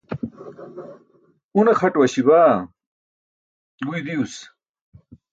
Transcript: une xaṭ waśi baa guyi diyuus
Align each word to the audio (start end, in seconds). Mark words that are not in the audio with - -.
une 1.59 1.71
xaṭ 1.79 1.93
waśi 2.01 2.21
baa 2.27 2.53
guyi 3.85 3.99
diyuus 4.07 4.35